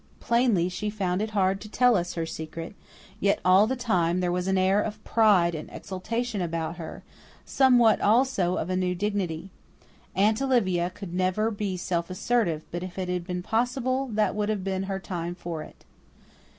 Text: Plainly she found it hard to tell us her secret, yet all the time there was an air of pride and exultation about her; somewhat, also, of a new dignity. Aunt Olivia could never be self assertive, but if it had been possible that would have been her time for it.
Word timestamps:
Plainly 0.19 0.67
she 0.67 0.89
found 0.89 1.21
it 1.21 1.29
hard 1.29 1.61
to 1.61 1.69
tell 1.69 1.95
us 1.95 2.15
her 2.15 2.25
secret, 2.25 2.73
yet 3.19 3.39
all 3.45 3.67
the 3.67 3.75
time 3.75 4.19
there 4.19 4.31
was 4.31 4.47
an 4.47 4.57
air 4.57 4.81
of 4.81 5.03
pride 5.03 5.53
and 5.53 5.69
exultation 5.71 6.41
about 6.41 6.77
her; 6.77 7.03
somewhat, 7.45 8.01
also, 8.01 8.55
of 8.57 8.71
a 8.71 8.75
new 8.75 8.95
dignity. 8.95 9.51
Aunt 10.15 10.41
Olivia 10.41 10.89
could 10.89 11.13
never 11.13 11.51
be 11.51 11.77
self 11.77 12.09
assertive, 12.09 12.63
but 12.71 12.81
if 12.81 12.97
it 12.97 13.09
had 13.09 13.27
been 13.27 13.43
possible 13.43 14.07
that 14.07 14.33
would 14.33 14.49
have 14.49 14.63
been 14.63 14.85
her 14.89 14.97
time 14.99 15.35
for 15.35 15.61
it. 15.61 15.85